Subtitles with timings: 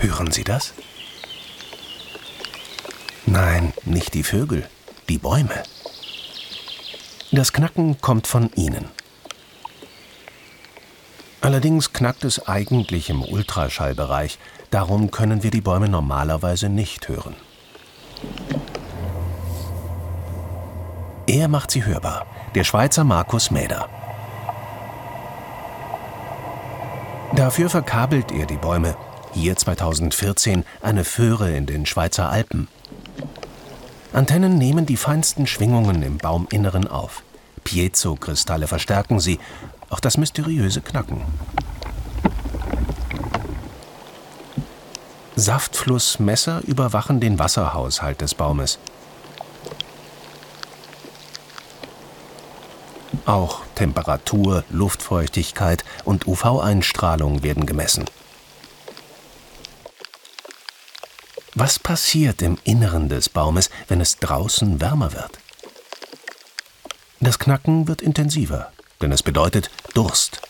[0.00, 0.72] Hören Sie das?
[3.26, 4.66] Nein, nicht die Vögel,
[5.10, 5.62] die Bäume.
[7.32, 8.88] Das Knacken kommt von ihnen.
[11.42, 14.38] Allerdings knackt es eigentlich im Ultraschallbereich,
[14.70, 17.36] darum können wir die Bäume normalerweise nicht hören.
[21.26, 23.88] Er macht sie hörbar, der Schweizer Markus Mäder.
[27.36, 28.96] Dafür verkabelt er die Bäume,
[29.32, 32.68] hier 2014 eine Föhre in den Schweizer Alpen.
[34.12, 37.22] Antennen nehmen die feinsten Schwingungen im Bauminneren auf.
[37.64, 39.38] Piezo-Kristalle verstärken sie,
[39.88, 41.22] auch das mysteriöse Knacken.
[45.36, 48.78] Saftflussmesser überwachen den Wasserhaushalt des Baumes.
[53.26, 58.04] Auch Temperatur, Luftfeuchtigkeit und UV-Einstrahlung werden gemessen.
[61.62, 65.32] Was passiert im Inneren des Baumes, wenn es draußen wärmer wird?
[67.20, 70.40] Das Knacken wird intensiver, denn es bedeutet Durst.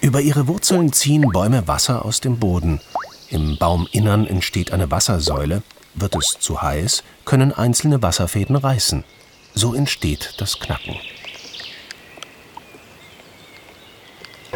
[0.00, 2.80] Über ihre Wurzeln ziehen Bäume Wasser aus dem Boden.
[3.28, 5.62] Im Bauminnern entsteht eine Wassersäule.
[5.94, 9.04] Wird es zu heiß, können einzelne Wasserfäden reißen.
[9.52, 10.96] So entsteht das Knacken.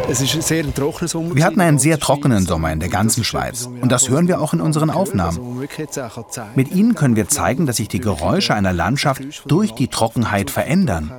[0.09, 1.35] Es ist ein sehr trockener Sommer.
[1.35, 3.67] Wir hatten einen sehr trockenen Sommer in der ganzen Schweiz.
[3.81, 5.67] Und das hören wir auch in unseren Aufnahmen.
[6.55, 11.11] Mit ihnen können wir zeigen, dass sich die Geräusche einer Landschaft durch die Trockenheit verändern.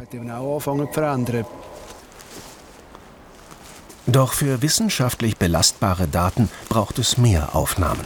[4.07, 8.05] Doch für wissenschaftlich belastbare Daten braucht es mehr Aufnahmen.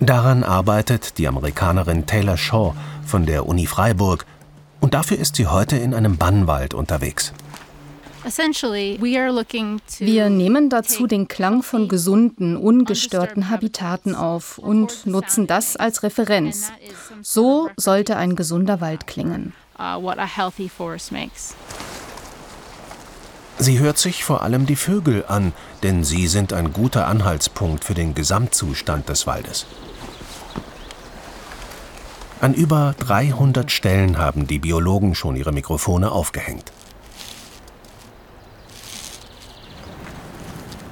[0.00, 2.74] Daran arbeitet die Amerikanerin Taylor Shaw
[3.06, 4.26] von der Uni Freiburg
[4.80, 7.32] und dafür ist sie heute in einem Bannwald unterwegs.
[9.98, 16.72] Wir nehmen dazu den Klang von gesunden, ungestörten Habitaten auf und nutzen das als Referenz.
[17.22, 19.52] So sollte ein gesunder Wald klingen.
[19.78, 20.12] Uh,
[23.58, 27.94] sie hört sich vor allem die Vögel an, denn sie sind ein guter Anhaltspunkt für
[27.94, 29.66] den Gesamtzustand des Waldes.
[32.38, 36.70] An über 300 Stellen haben die Biologen schon ihre Mikrofone aufgehängt.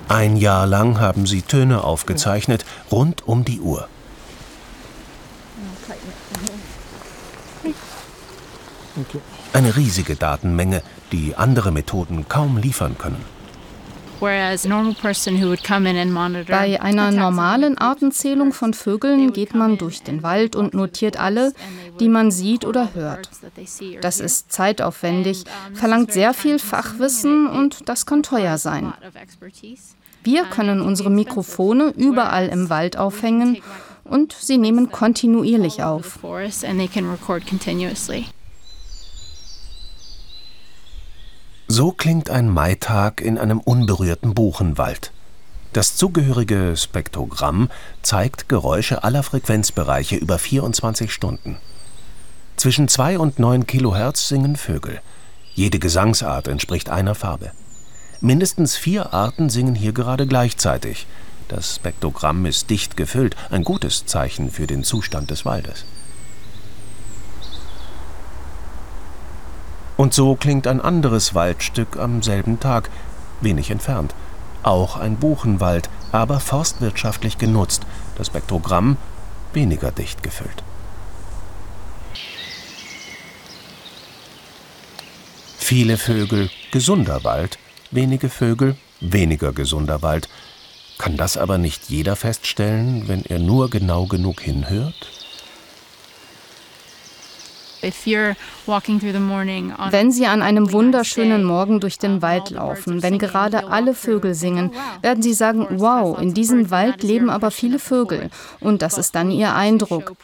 [0.08, 3.88] Ein Jahr lang haben sie Töne aufgezeichnet, rund um die Uhr.
[9.52, 10.82] Eine riesige Datenmenge,
[11.12, 13.33] die andere Methoden kaum liefern können.
[14.20, 14.56] Bei
[16.80, 21.52] einer normalen Artenzählung von Vögeln geht man durch den Wald und notiert alle,
[22.00, 23.28] die man sieht oder hört.
[24.00, 28.92] Das ist zeitaufwendig, verlangt sehr viel Fachwissen und das kann teuer sein.
[30.22, 33.58] Wir können unsere Mikrofone überall im Wald aufhängen
[34.04, 36.18] und sie nehmen kontinuierlich auf.
[41.76, 45.10] So klingt ein Maitag in einem unberührten Buchenwald.
[45.72, 47.68] Das zugehörige Spektrogramm
[48.00, 51.56] zeigt Geräusche aller Frequenzbereiche über 24 Stunden.
[52.54, 55.00] Zwischen 2 und 9 Kilohertz singen Vögel.
[55.54, 57.50] Jede Gesangsart entspricht einer Farbe.
[58.20, 61.08] Mindestens vier Arten singen hier gerade gleichzeitig.
[61.48, 65.84] Das Spektrogramm ist dicht gefüllt, ein gutes Zeichen für den Zustand des Waldes.
[70.04, 72.90] Und so klingt ein anderes Waldstück am selben Tag,
[73.40, 74.14] wenig entfernt.
[74.62, 77.86] Auch ein Buchenwald, aber forstwirtschaftlich genutzt,
[78.18, 78.98] das Spektrogramm
[79.54, 80.62] weniger dicht gefüllt.
[85.56, 87.58] Viele Vögel, gesunder Wald,
[87.90, 90.28] wenige Vögel, weniger gesunder Wald.
[90.98, 95.23] Kann das aber nicht jeder feststellen, wenn er nur genau genug hinhört?
[99.90, 104.72] Wenn Sie an einem wunderschönen Morgen durch den Wald laufen, wenn gerade alle Vögel singen,
[105.02, 108.30] werden Sie sagen, wow, in diesem Wald leben aber viele Vögel.
[108.60, 110.16] Und das ist dann Ihr Eindruck.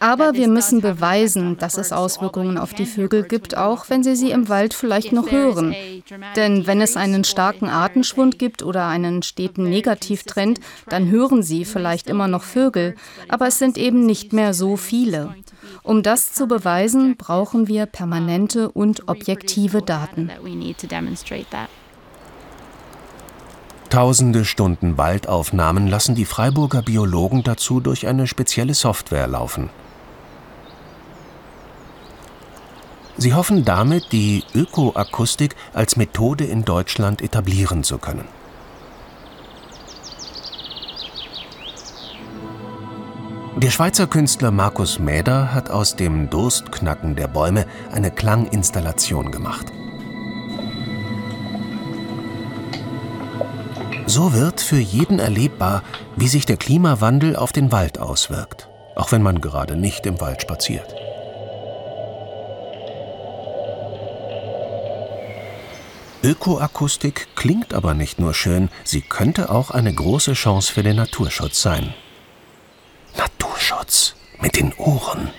[0.00, 4.30] Aber wir müssen beweisen, dass es Auswirkungen auf die Vögel gibt, auch wenn sie sie
[4.30, 5.74] im Wald vielleicht noch hören.
[6.36, 10.58] Denn wenn es einen starken Artenschwund gibt oder einen steten Negativtrend,
[10.88, 12.96] dann hören sie vielleicht immer noch Vögel,
[13.28, 15.34] aber es sind eben nicht mehr so viele.
[15.82, 20.30] Um das zu beweisen, brauchen wir permanente und objektive Daten.
[23.90, 29.68] Tausende Stunden Waldaufnahmen lassen die Freiburger Biologen dazu durch eine spezielle Software laufen.
[33.20, 38.24] Sie hoffen damit, die Ökoakustik als Methode in Deutschland etablieren zu können.
[43.58, 49.66] Der Schweizer Künstler Markus Mäder hat aus dem Durstknacken der Bäume eine Klanginstallation gemacht.
[54.06, 55.82] So wird für jeden erlebbar,
[56.16, 60.40] wie sich der Klimawandel auf den Wald auswirkt, auch wenn man gerade nicht im Wald
[60.40, 60.94] spaziert.
[66.22, 71.62] Ökoakustik klingt aber nicht nur schön, sie könnte auch eine große Chance für den Naturschutz
[71.62, 71.94] sein.
[73.16, 75.30] Naturschutz mit den Ohren.